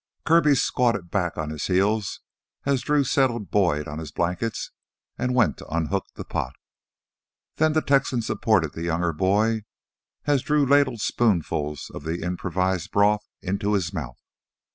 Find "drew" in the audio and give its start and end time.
2.81-3.03, 10.41-10.65